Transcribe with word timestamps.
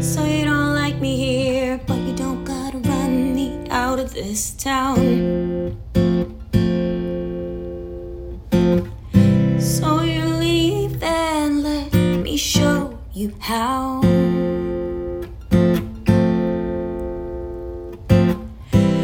So 0.00 0.24
you 0.24 0.46
don't 0.46 0.74
like 0.74 0.98
me 0.98 1.16
here, 1.16 1.78
but 1.86 1.98
you 1.98 2.14
don't 2.14 2.42
gotta 2.42 2.78
run 2.78 3.34
me 3.34 3.68
out 3.68 3.98
of 4.00 4.14
this 4.14 4.52
town. 4.52 5.76
So 9.60 10.00
you 10.00 10.24
leave 10.24 11.02
and 11.02 11.62
let 11.62 11.92
me 11.92 12.38
show 12.38 12.98
you 13.12 13.34
how. 13.40 14.00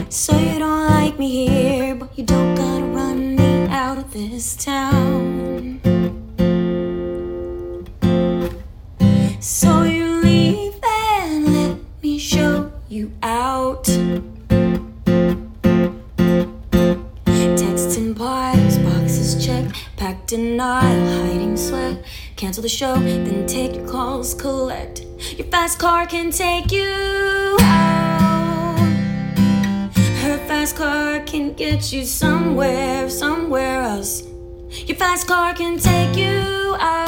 So 0.08 0.38
you 0.38 0.58
don't 0.58 0.86
like 0.88 1.18
me 1.18 1.46
here, 1.46 1.94
but 1.94 2.16
you 2.16 2.24
don't 2.24 2.54
gotta 2.54 2.86
run 2.86 3.36
me 3.36 3.66
out 3.68 3.98
of 3.98 4.14
this 4.14 4.56
town. 4.56 5.75
Out. 13.22 13.84
Texting 17.56 18.16
pies, 18.16 18.78
boxes 18.78 19.44
checked, 19.44 19.72
packed 19.96 20.32
in 20.32 20.60
aisle, 20.60 21.06
hiding 21.06 21.56
sweat. 21.56 22.04
Cancel 22.36 22.62
the 22.62 22.68
show, 22.68 22.94
then 22.96 23.46
take 23.46 23.74
your 23.76 23.88
calls, 23.88 24.34
collect. 24.34 25.04
Your 25.36 25.46
fast 25.46 25.78
car 25.78 26.06
can 26.06 26.30
take 26.30 26.72
you 26.72 27.56
out. 27.60 28.78
Her 30.22 30.38
fast 30.48 30.76
car 30.76 31.20
can 31.20 31.54
get 31.54 31.92
you 31.92 32.04
somewhere, 32.04 33.08
somewhere 33.08 33.82
else. 33.82 34.22
Your 34.86 34.96
fast 34.96 35.26
car 35.28 35.54
can 35.54 35.78
take 35.78 36.16
you 36.16 36.76
out. 36.80 37.06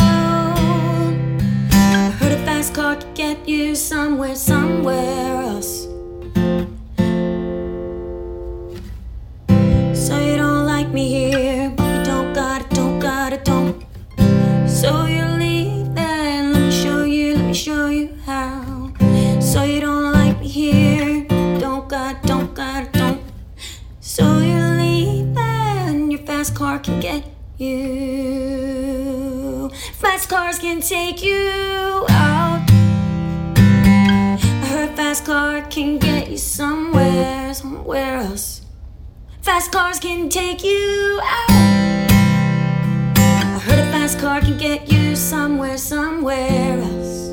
I 1.73 2.11
heard 2.19 2.33
a 2.33 2.39
fast 2.45 2.73
car 2.75 2.97
can 2.97 3.15
get 3.15 3.48
you 3.48 3.75
somewhere, 3.75 4.34
somewhere 4.34 5.43
else. 5.43 5.88
Car 26.59 26.78
can 26.81 26.98
get 26.98 27.25
you. 27.59 27.70
Fast 29.95 30.28
cars 30.28 30.59
can 30.59 30.81
take 30.81 31.23
you 31.23 32.05
out. 32.11 32.69
I 33.56 34.67
heard 34.67 34.97
fast 34.97 35.25
car 35.25 35.62
can 35.70 35.98
get 35.98 36.28
you 36.28 36.37
somewhere, 36.37 37.55
somewhere 37.55 38.17
else. 38.19 38.62
Fast 39.41 39.70
cars 39.70 40.00
can 40.00 40.28
take 40.28 40.65
you 40.65 41.20
out. 41.23 41.50
I 43.20 43.61
heard 43.65 43.78
a 43.78 43.87
fast 43.93 44.19
car 44.19 44.41
can 44.41 44.59
get 44.59 44.91
you 44.91 45.15
somewhere, 45.15 45.78
somewhere 45.78 46.81
else. 46.81 47.28